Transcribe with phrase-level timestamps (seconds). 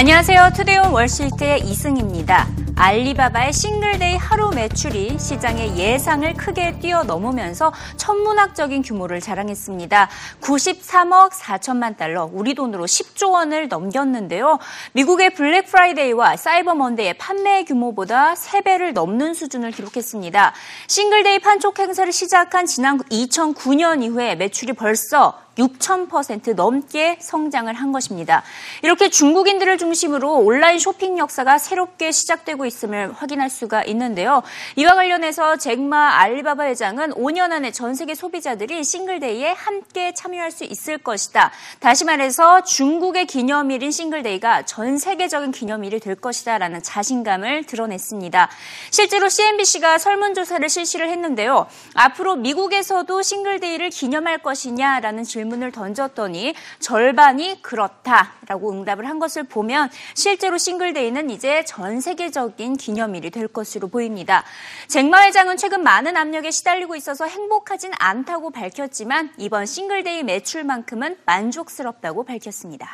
[0.00, 0.52] 안녕하세요.
[0.56, 2.48] Today on Wall Street의 이승입니다.
[2.74, 10.08] 알리바바의 싱글데이 하루 매출이 시장의 예상을 크게 뛰어넘으면서 천문학적인 규모를 자랑했습니다.
[10.40, 14.58] 93억 4천만 달러, 우리 돈으로 10조 원을 넘겼는데요.
[14.92, 20.54] 미국의 블랙 프라이데이와 사이버 먼데이의 판매 규모보다 3배를 넘는 수준을 기록했습니다.
[20.86, 28.42] 싱글데이 판촉 행사를 시작한 지난 2009년 이후에 매출이 벌써 6,000% 넘게 성장을 한 것입니다.
[28.82, 34.42] 이렇게 중국인들을 중심으로 온라인 쇼핑 역사가 새롭게 시작되고 있음을 확인할 수가 있는데요.
[34.76, 40.98] 이와 관련해서 잭마 알리바바 회장은 5년 안에 전 세계 소비자들이 싱글데이에 함께 참여할 수 있을
[40.98, 41.50] 것이다.
[41.78, 48.48] 다시 말해서 중국의 기념일인 싱글데이가 전 세계적인 기념일이 될 것이다라는 자신감을 드러냈습니다.
[48.90, 51.66] 실제로 CNBC가 설문조사를 실시를 했는데요.
[51.94, 60.56] 앞으로 미국에서도 싱글데이를 기념할 것이냐라는 질문 질문을 던졌더니 절반이 그렇다라고 응답을 한 것을 보면 실제로
[60.56, 64.44] 싱글데이는 이제 전 세계적인 기념일이 될 것으로 보입니다.
[64.86, 72.88] 잭마 회장은 최근 많은 압력에 시달리고 있어서 행복하진 않다고 밝혔지만 이번 싱글데이 매출만큼은 만족스럽다고 밝혔습니다.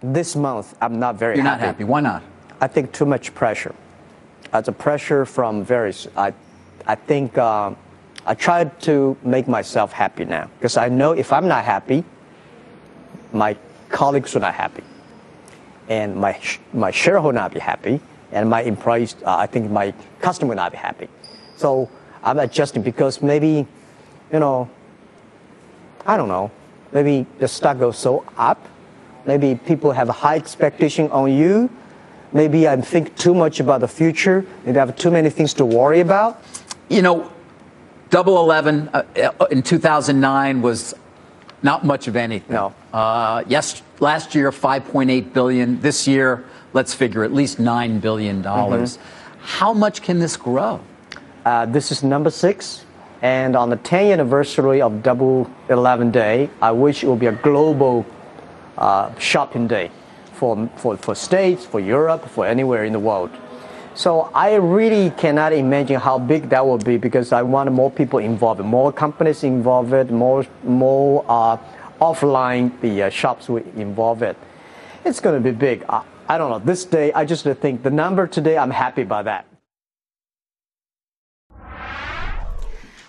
[0.00, 1.48] This month, I'm not very You're happy.
[1.48, 1.84] not happy.
[1.84, 2.22] Why not?
[2.60, 3.74] I think too much pressure.
[4.52, 6.32] As a pressure from various, I,
[6.86, 7.76] I think um,
[8.26, 12.04] I try to make myself happy now because I know if I'm not happy,
[13.32, 13.56] my
[13.90, 14.82] colleagues are not happy,
[15.88, 16.40] and my
[16.72, 18.00] my shareholder not be happy,
[18.32, 21.08] and my employees, uh, I think my customer will not be happy.
[21.56, 21.90] So
[22.22, 23.66] I'm adjusting because maybe,
[24.32, 24.70] you know,
[26.06, 26.50] I don't know,
[26.92, 28.66] maybe the stock goes so up,
[29.26, 31.68] maybe people have a high expectation on you.
[32.32, 34.44] Maybe I think too much about the future.
[34.64, 36.42] Maybe I have too many things to worry about.
[36.88, 37.30] You know,
[38.14, 39.02] Double Eleven uh,
[39.40, 40.94] uh, in 2009 was
[41.64, 42.54] not much of anything.
[42.54, 42.72] No.
[42.92, 45.80] Uh, yes, last year 5.8 billion.
[45.80, 48.98] This year, let's figure at least nine billion dollars.
[48.98, 49.38] Mm-hmm.
[49.40, 50.80] How much can this grow?
[51.44, 52.84] Uh, this is number six,
[53.20, 57.38] and on the 10th anniversary of Double Eleven Day, I wish it will be a
[57.42, 58.06] global
[58.78, 59.90] uh, shopping day
[60.34, 63.30] for, for for states, for Europe, for anywhere in the world.
[63.94, 68.18] So I really cannot imagine how big that will be because I want more people
[68.18, 71.56] involved, more companies involved, more more uh,
[72.00, 74.36] offline the uh, shops will involve it.
[75.04, 75.84] It's going to be big.
[75.88, 76.58] I, I don't know.
[76.58, 79.46] This day, I just think the number today, I'm happy about that.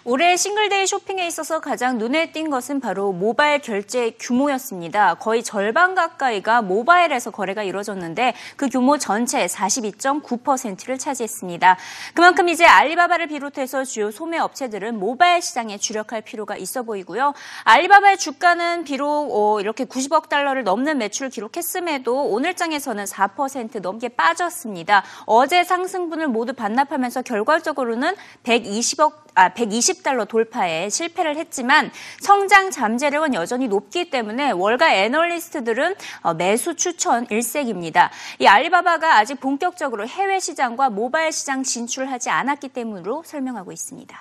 [0.08, 5.16] 올해 싱글데이 쇼핑에 있어서 가장 눈에 띈 것은 바로 모바일 결제 규모였습니다.
[5.16, 11.78] 거의 절반 가까이가 모바일에서 거래가 이루어졌는데 그 규모 전체 42.9%를 차지했습니다.
[12.14, 17.34] 그만큼 이제 알리바바를 비롯해서 주요 소매 업체들은 모바일 시장에 주력할 필요가 있어 보이고요.
[17.64, 25.04] 알리바바의 주가는 비록 어, 이렇게 90억 달러를 넘는 매출을 기록했음에도 오늘장에서는 4% 넘게 빠졌습니다.
[25.26, 31.92] 어제 상승분을 모두 반납하면서 결과적으로는 120억 아, 120달러 돌파에 실패를 했지만
[32.22, 38.12] 성장 잠재력은 여전히 높기 때문에 월가 애널리스트들은 어, 매수 추천 일색입니다.
[38.40, 44.18] 이 알리바바가 아직 본격적으로 해외 시장과 모바일 시장 진출하지 않았기 때문으로 설명하고 있습니다.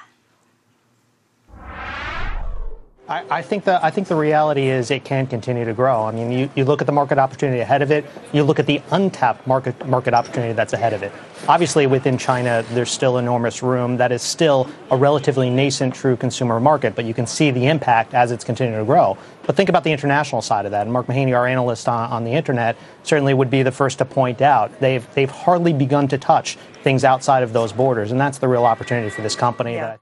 [3.06, 6.04] I, I, think the I think the reality is it can continue to grow.
[6.04, 8.06] I mean, you, you look at the market opportunity ahead of it.
[8.32, 11.12] You look at the untapped market market opportunity that's ahead of it.
[11.47, 13.98] Obviously, within China, there's still enormous room.
[13.98, 18.14] That is still a relatively nascent true consumer market, but you can see the impact
[18.14, 19.19] as it's continuing to grow.
[19.43, 20.82] But think about the international side of that.
[20.82, 24.06] And Mark Mahaney, our analyst on, on the internet, certainly would be the first to
[24.06, 28.38] point out they've they've hardly begun to touch things outside of those borders, and that's
[28.38, 29.75] the real opportunity for this company.
[29.75, 29.98] Yeah.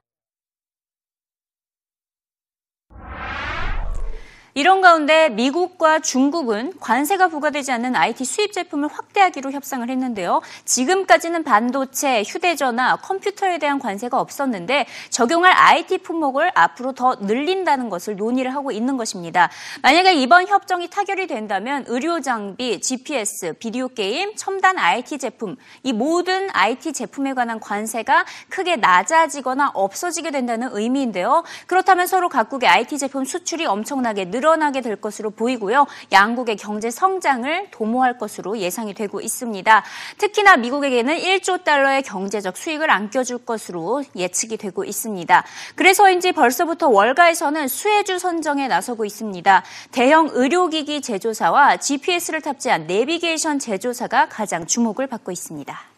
[4.55, 10.41] 이런 가운데 미국과 중국은 관세가 부과되지 않는 IT 수입 제품을 확대하기로 협상을 했는데요.
[10.65, 18.53] 지금까지는 반도체, 휴대전화, 컴퓨터에 대한 관세가 없었는데 적용할 IT 품목을 앞으로 더 늘린다는 것을 논의를
[18.53, 19.49] 하고 있는 것입니다.
[19.81, 26.49] 만약에 이번 협정이 타결이 된다면 의료 장비, GPS, 비디오 게임, 첨단 IT 제품 이 모든
[26.53, 31.43] IT 제품에 관한 관세가 크게 낮아지거나 없어지게 된다는 의미인데요.
[31.65, 35.87] 그렇다면 서로 각국의 IT 제품 수출이 엄청나게 늘 늘어나게 될 것으로 보이고요.
[36.11, 39.83] 양국의 경제 성장을 도모할 것으로 예상이 되고 있습니다.
[40.17, 45.45] 특히나 미국에게는 1조 달러의 경제적 수익을 안겨줄 것으로 예측이 되고 있습니다.
[45.75, 49.63] 그래서인지 벌써부터 월가에서는 수혜주 선정에 나서고 있습니다.
[49.91, 55.93] 대형 의료기기 제조사와 GPS를 탑재한 내비게이션 제조사가 가장 주목을 받고 있습니다.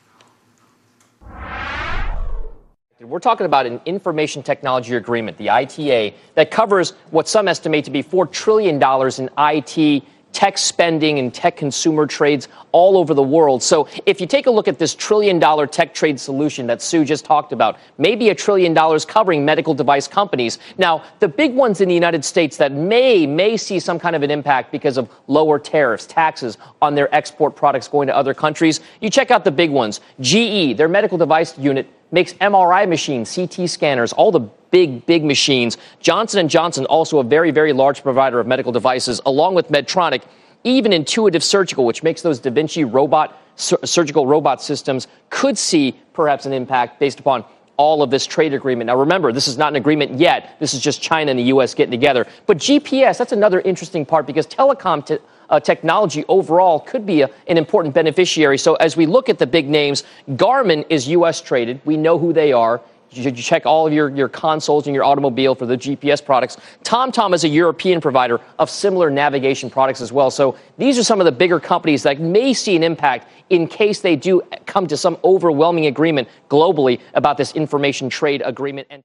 [3.06, 7.92] We're talking about an information technology agreement, the ITA, that covers what some estimate to
[7.92, 13.64] be $4 trillion in IT tech spending and tech consumer trades all over the world.
[13.64, 17.06] So if you take a look at this trillion dollar tech trade solution that Sue
[17.06, 20.60] just talked about, maybe a trillion dollars covering medical device companies.
[20.78, 24.24] Now, the big ones in the United States that may, may see some kind of
[24.24, 28.82] an impact because of lower tariffs, taxes on their export products going to other countries,
[29.00, 30.02] you check out the big ones.
[30.20, 34.40] GE, their medical device unit makes MRI machines, CT scanners, all the
[34.72, 35.78] big, big machines.
[36.00, 40.24] Johnson & Johnson, also a very, very large provider of medical devices, along with Medtronic,
[40.64, 46.46] even Intuitive Surgical, which makes those Da Vinci robot, surgical robot systems, could see perhaps
[46.46, 47.44] an impact based upon
[47.78, 48.88] all of this trade agreement.
[48.88, 50.56] Now, remember, this is not an agreement yet.
[50.62, 51.74] This is just China and the U.S.
[51.74, 52.26] getting together.
[52.46, 55.06] But GPS, that's another interesting part because telecom
[55.56, 58.58] uh, technology overall could be a, an important beneficiary.
[58.58, 61.42] So, as we look at the big names, Garmin is U.S.
[61.42, 61.80] traded.
[61.86, 62.82] We know who they are.
[63.12, 66.58] You check all of your, your consoles and your automobile for the GPS products.
[66.84, 70.30] TomTom is a European provider of similar navigation products as well.
[70.30, 74.02] So these are some of the bigger companies that may see an impact in case
[74.02, 78.88] they do come to some overwhelming agreement globally about this information trade agreement.
[78.90, 79.02] And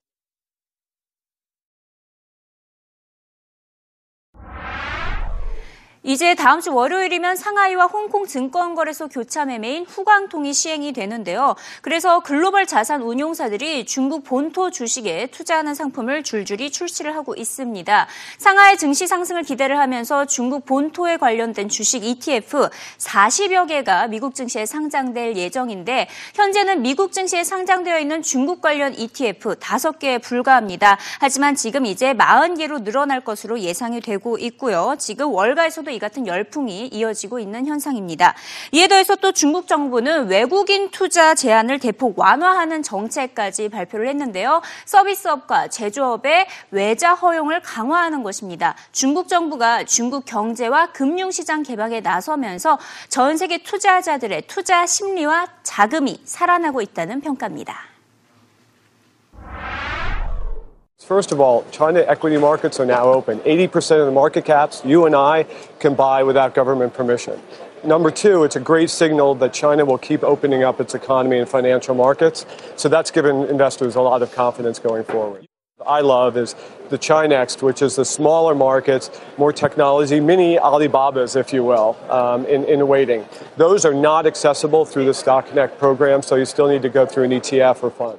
[6.03, 11.57] 이제 다음 주 월요일이면 상하이와 홍콩 증권거래소 교차 매매인 후광통이 시행이 되는데요.
[11.83, 18.07] 그래서 글로벌 자산 운용사들이 중국 본토 주식에 투자하는 상품을 줄줄이 출시를 하고 있습니다.
[18.39, 25.37] 상하이 증시 상승을 기대를 하면서 중국 본토에 관련된 주식 ETF 40여 개가 미국 증시에 상장될
[25.37, 30.97] 예정인데 현재는 미국 증시에 상장되어 있는 중국 관련 ETF 5개에 불과합니다.
[31.19, 34.97] 하지만 지금 이제 40개로 늘어날 것으로 예상이 되고 있고요.
[34.99, 38.35] 지금 월가에서도 이 같은 열풍이 이어지고 있는 현상입니다.
[38.73, 44.63] 이에 더해서 또 중국 정부는 외국인 투자 제한을 대폭 완화하는 정책까지 발표를 했는데요.
[44.87, 48.75] 서비스업과 제조업의 외자 허용을 강화하는 것입니다.
[48.91, 57.21] 중국 정부가 중국 경제와 금융시장 개방에 나서면서 전 세계 투자자들의 투자 심리와 자금이 살아나고 있다는
[57.21, 57.91] 평가입니다.
[61.11, 63.41] First of all, China equity markets are now open.
[63.41, 65.45] 80% of the market caps, you and I
[65.81, 67.43] can buy without government permission.
[67.83, 71.49] Number two, it's a great signal that China will keep opening up its economy and
[71.49, 72.47] financial markets.
[72.77, 75.47] So that's given investors a lot of confidence going forward.
[75.85, 76.55] I love is
[76.91, 82.47] the Chinext, which is the smaller markets, more technology, mini Alibabas, if you will, um,
[82.47, 83.27] in, in waiting.
[83.57, 87.05] Those are not accessible through the Stock Connect program, so you still need to go
[87.05, 88.19] through an ETF or fund.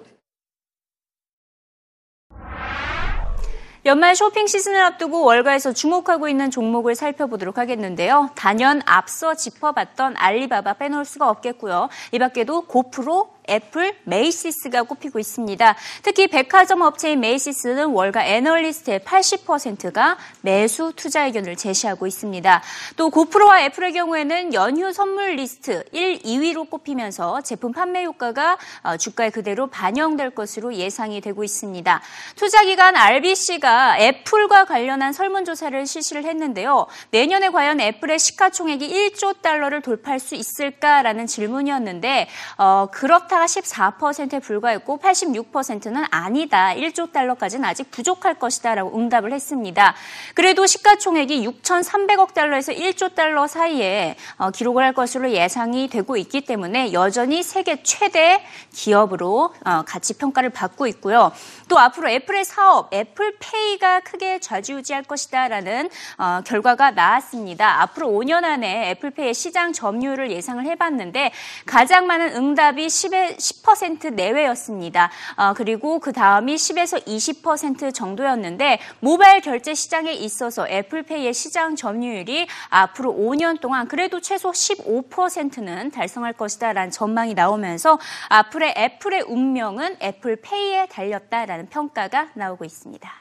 [3.83, 8.29] 연말 쇼핑 시즌을 앞두고 월가에서 주목하고 있는 종목을 살펴보도록 하겠는데요.
[8.35, 11.89] 단연 앞서 짚어봤던 알리바바 빼놓을 수가 없겠고요.
[12.11, 15.75] 이 밖에도 고프로, 애플, 메이시스가 꼽히고 있습니다.
[16.03, 22.61] 특히 백화점 업체인 메이시스는 월가 애널리스트의 80%가 매수 투자 의견을 제시하고 있습니다.
[22.97, 29.29] 또 고프로와 애플의 경우에는 연휴 선물 리스트 1, 2위로 꼽히면서 제품 판매 효과가 어, 주가에
[29.29, 32.01] 그대로 반영될 것으로 예상이 되고 있습니다.
[32.35, 36.87] 투자기관 RBC가 애플과 관련한 설문조사를 실시를 했는데요.
[37.11, 42.27] 내년에 과연 애플의 시가총액이 1조 달러를 돌파할 수 있을까라는 질문이었는데
[42.57, 46.73] 어, 그렇 다 숫자가 14%에 불과했고 86%는 아니다.
[46.75, 48.75] 1조 달러까지는 아직 부족할 것이다.
[48.75, 49.95] 라고 응답을 했습니다.
[50.33, 56.91] 그래도 시가총액이 6,300억 달러에서 1조 달러 사이에 어, 기록을 할 것으로 예상이 되고 있기 때문에
[56.91, 61.31] 여전히 세계 최대 기업으로 어, 가치 평가를 받고 있고요.
[61.69, 67.81] 또 앞으로 애플의 사업, 애플페이가 크게 좌지우지할 것이다라는 어, 결과가 나왔습니다.
[67.81, 71.31] 앞으로 5년 안에 애플페이의 시장 점유율을 예상을 해봤는데
[71.65, 75.11] 가장 많은 응답이 10에 10% 내외였습니다.
[75.35, 83.13] 어, 그리고 그 다음이 10에서 20% 정도였는데 모바일 결제 시장에 있어서 애플페이의 시장 점유율이 앞으로
[83.13, 87.99] 5년 동안 그래도 최소 15%는 달성할 것이다라는 전망이 나오면서
[88.29, 93.20] 앞으로의 애플의 운명은 애플페이에 달렸다라는 평가가 나오고 있습니다.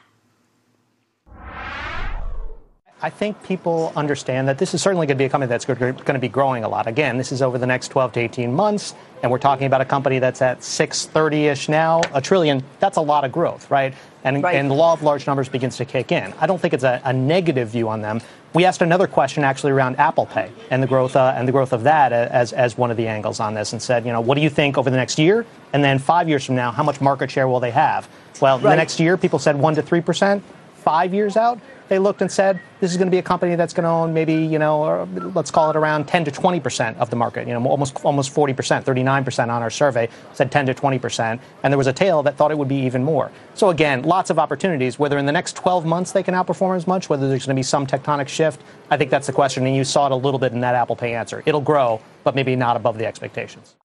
[3.03, 5.95] I think people understand that this is certainly going to be a company that's going
[5.95, 6.85] to be growing a lot.
[6.85, 8.93] Again, this is over the next 12 to 18 months,
[9.23, 12.63] and we're talking about a company that's at 630-ish now, a trillion.
[12.79, 13.95] That's a lot of growth, right?
[14.23, 14.55] And, right.
[14.55, 16.31] and the law of large numbers begins to kick in.
[16.39, 18.21] I don't think it's a, a, negative view on them.
[18.53, 21.73] We asked another question actually around Apple Pay and the growth uh, and the growth
[21.73, 24.35] of that as as one of the angles on this, and said, you know, what
[24.35, 25.43] do you think over the next year,
[25.73, 28.07] and then five years from now, how much market share will they have?
[28.41, 28.71] Well, right.
[28.71, 30.43] the next year, people said one to three percent
[30.81, 31.59] five years out,
[31.91, 34.13] they looked and said, this is going to be a company that's going to own
[34.13, 35.03] maybe, you know,
[35.35, 38.55] let's call it around 10 to 20% of the market, you know, almost, almost 40%,
[38.83, 41.39] 39% on our survey said 10 to 20%.
[41.63, 43.29] And there was a tail that thought it would be even more.
[43.55, 44.97] So again, lots of opportunities.
[44.97, 47.59] Whether in the next 12 months they can outperform as much, whether there's going to
[47.59, 49.67] be some tectonic shift, I think that's the question.
[49.67, 51.43] And you saw it a little bit in that Apple Pay answer.
[51.45, 53.75] It'll grow, but maybe not above the expectations.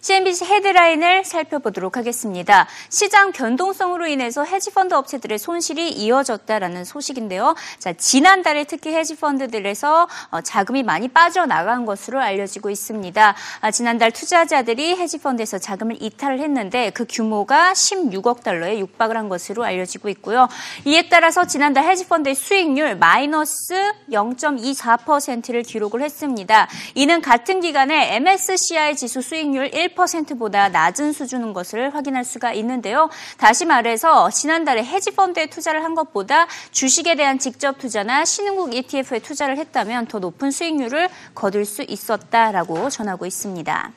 [0.00, 2.68] CNBC 헤드라인을 살펴보도록 하겠습니다.
[2.88, 7.54] 시장 변동성으로 인해서 헤지펀드 업체들의 손실이 이어졌다라는 소식인데요.
[7.78, 13.34] 자, 지난달에 특히 헤지펀드들에서 어, 자금이 많이 빠져나간 것으로 알려지고 있습니다.
[13.60, 20.08] 아, 지난달 투자자들이 헤지펀드에서 자금을 이탈을 했는데 그 규모가 16억 달러에 육박을 한 것으로 알려지고
[20.10, 20.48] 있고요.
[20.84, 23.74] 이에 따라서 지난달 헤지펀드의 수익률 마이너스
[24.12, 26.68] 0.24%를 기록을 했습니다.
[26.94, 33.08] 이는 같은 기간에 MSCI 지수 수익률 1 1%보다 낮은 수준인 것을 확인할 수가 있는데요.
[33.36, 40.06] 다시 말해서 지난달에 헤지펀드에 투자를 한 것보다 주식에 대한 직접 투자나 신흥국 ETF에 투자를 했다면
[40.06, 43.92] 더 높은 수익률을 거둘 수 있었다라고 전하고 있습니다.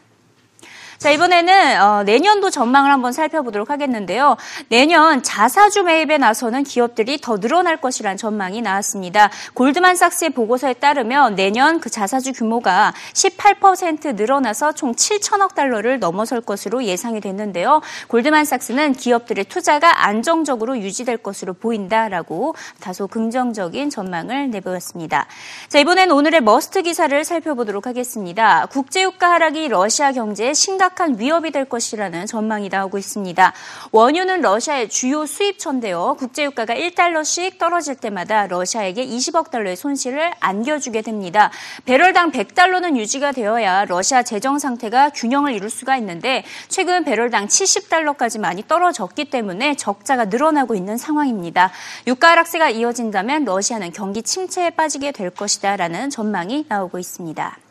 [1.02, 4.38] 자, 이번에는 어, 내년도 전망을 한번 살펴보도록 하겠는데요.
[4.70, 9.32] 내년 자사주 매입에 나서는 기업들이 더 늘어날 것이라는 전망이 나왔습니다.
[9.56, 17.20] 골드만삭스의 보고서에 따르면 내년 그 자사주 규모가 18% 늘어나서 총 7천억 달러를 넘어설 것으로 예상이
[17.20, 17.82] 됐는데요.
[18.10, 25.26] 골드만삭스는 기업들의 투자가 안정적으로 유지될 것으로 보인다라고 다소 긍정적인 전망을 내보였습니다.
[25.68, 28.68] 자, 이번엔 오늘의 must 기사를 살펴보도록 하겠습니다.
[28.68, 33.54] 국제유가 하락이 러시아 경제에 심각 심각한 위협이 될 것이라는 전망이 나오고 있습니다.
[33.92, 36.16] 원유는 러시아의 주요 수입처인데요.
[36.20, 41.52] 국제유가가 1달러씩 떨어질 때마다 러시아에게 20억 달러의 손실을 안겨주게 됩니다.
[41.86, 48.68] 배럴당 100달러는 유지가 되어야 러시아 재정 상태가 균형을 이룰 수가 있는데 최근 배럴당 70달러까지 많이
[48.68, 51.72] 떨어졌기 때문에 적자가 늘어나고 있는 상황입니다.
[52.08, 57.71] 유가 하락세가 이어진다면 러시아는 경기 침체에 빠지게 될 것이다라는 전망이 나오고 있습니다.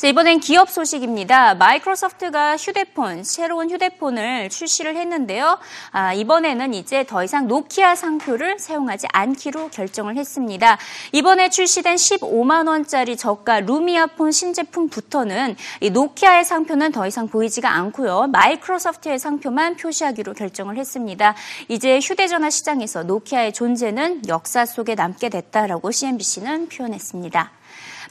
[0.00, 1.56] 자, 이번엔 기업 소식입니다.
[1.56, 5.58] 마이크로소프트가 휴대폰, 새로운 휴대폰을 출시를 했는데요.
[5.90, 10.78] 아, 이번에는 이제 더 이상 노키아 상표를 사용하지 않기로 결정을 했습니다.
[11.12, 18.28] 이번에 출시된 15만 원짜리 저가 루미아폰 신제품부터는 이 노키아의 상표는 더 이상 보이지가 않고요.
[18.28, 21.34] 마이크로소프트의 상표만 표시하기로 결정을 했습니다.
[21.68, 27.59] 이제 휴대전화 시장에서 노키아의 존재는 역사 속에 남게 됐다라고 CNBC는 표현했습니다.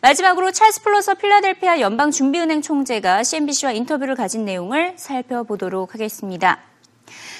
[0.01, 6.59] 마지막으로 찰스 플로서 필라델피아 연방준비은행 총재가 CNBC와 인터뷰를 가진 내용을 살펴보도록 하겠습니다.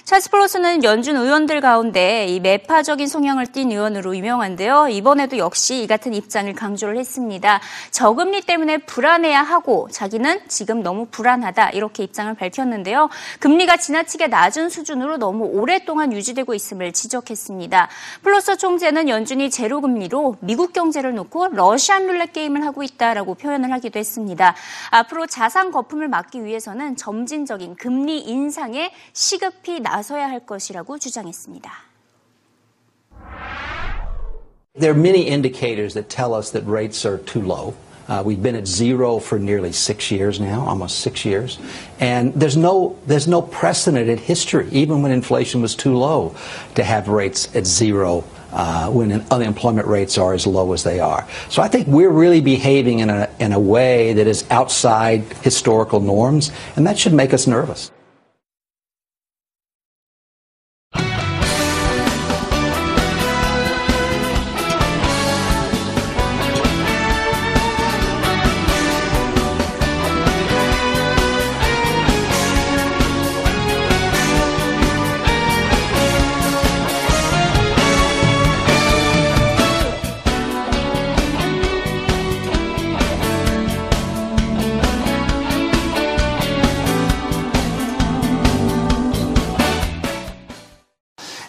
[0.03, 4.88] 찰스 플로서는 연준 위원들 가운데 이 매파적인 성향을 띤 위원으로 유명한데요.
[4.89, 7.59] 이번에도 역시 이 같은 입장을 강조를 했습니다.
[7.91, 13.09] 저금리 때문에 불안해야 하고 자기는 지금 너무 불안하다 이렇게 입장을 밝혔는데요.
[13.39, 17.89] 금리가 지나치게 낮은 수준으로 너무 오랫동안 유지되고 있음을 지적했습니다.
[18.23, 23.99] 플로서 총재는 연준이 제로 금리로 미국 경제를 놓고 러시안 룰렛 게임을 하고 있다라고 표현을 하기도
[23.99, 24.55] 했습니다.
[24.91, 31.70] 앞으로 자산 거품을 막기 위해서는 점진적인 금리 인상에 시급 히 나서야 할 것이라고 주장했습니다.
[34.76, 37.74] There are many indicators that tell us that rates are too low.
[38.08, 41.58] Uh, we've been at zero for nearly six years now, almost six years,
[42.00, 46.34] and there's no there's no precedent in history, even when inflation was too low,
[46.74, 51.26] to have rates at zero uh, when unemployment rates are as low as they are.
[51.48, 56.00] So I think we're really behaving in a in a way that is outside historical
[56.00, 57.90] norms, and that should make us nervous.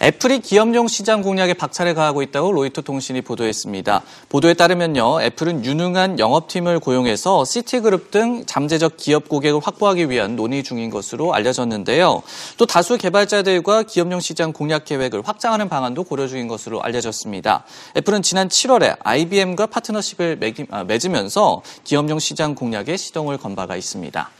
[0.03, 4.03] 애플이 기업용 시장 공략에 박차를 가하고 있다고 로이터 통신이 보도했습니다.
[4.31, 10.89] 보도에 따르면요, 애플은 유능한 영업팀을 고용해서 시티그룹 등 잠재적 기업 고객을 확보하기 위한 논의 중인
[10.89, 12.23] 것으로 알려졌는데요.
[12.57, 17.65] 또 다수 개발자들과 기업용 시장 공략 계획을 확장하는 방안도 고려 중인 것으로 알려졌습니다.
[17.99, 20.41] 애플은 지난 7월에 IBM과 파트너십을
[20.71, 24.31] 아, 맺으면서 기업용 시장 공략에 시동을 건 바가 있습니다.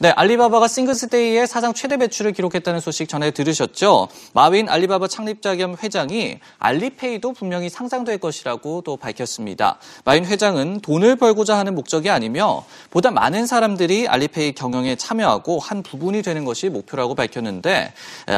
[0.00, 4.06] 네, 알리바바가 싱글스데이에 사상 최대 매출을 기록했다는 소식 전해 들으셨죠?
[4.32, 9.80] 마윈 알리바바 창립자 겸 회장이 알리페이도 분명히 상장될 것이라고 또 밝혔습니다.
[10.04, 16.22] 마윈 회장은 돈을 벌고자 하는 목적이 아니며 보다 많은 사람들이 알리페이 경영에 참여하고 한 부분이
[16.22, 17.92] 되는 것이 목표라고 밝혔는데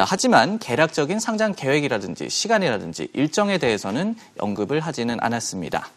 [0.07, 5.89] 하지만 개략적인 상장 계획이라든지 시간이라든지 일정에 대해서는 언급을 하지는 않았습니다.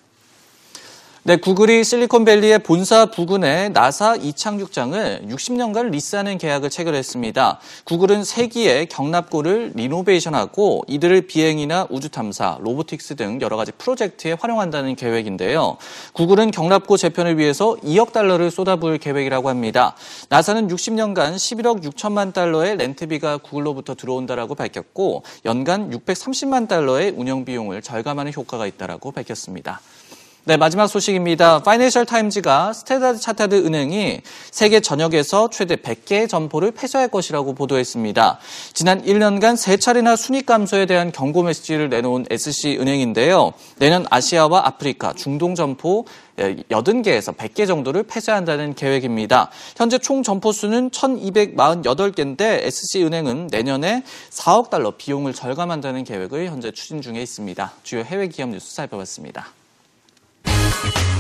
[1.26, 7.60] 네, 구글이 실리콘밸리의 본사 부근에 나사 이착륙장을 60년간 리스하는 계약을 체결했습니다.
[7.84, 15.78] 구글은 3기의 격납고를 리노베이션하고 이들을 비행이나 우주 탐사, robotics 등 여러 가지 프로젝트에 활용한다는 계획인데요.
[16.12, 19.96] 구글은 격납고 재편을 위해서 2억 달러를 쏟아부을 계획이라고 합니다.
[20.28, 28.34] 나사는 60년간 11억 6천만 달러의 렌트비가 구글로부터 들어온다라고 밝혔고 연간 630만 달러의 운영 비용을 절감하는
[28.34, 29.80] 효과가 있다라고 밝혔습니다.
[30.46, 31.60] 네, 마지막 소식입니다.
[31.60, 34.20] 파이낸셜 타임즈가 스탠다드 차타드 은행이
[34.50, 38.38] 세계 전역에서 최대 100개의 점포를 폐쇄할 것이라고 보도했습니다.
[38.74, 43.54] 지난 1년간 세 차례나 순익 감소에 대한 경고 메시지를 내놓은 SC 은행인데요.
[43.78, 46.04] 내년 아시아와 아프리카, 중동 점포
[46.36, 49.50] 80개에서 100개 정도를 폐쇄한다는 계획입니다.
[49.78, 57.22] 현재 총 점포 수는 1248개인데 SC은행은 내년에 4억 달러 비용을 절감한다는 계획을 현재 추진 중에
[57.22, 57.72] 있습니다.
[57.82, 59.46] 주요 해외 기업 뉴스 살펴봤습니다.
[60.84, 61.13] Thank you.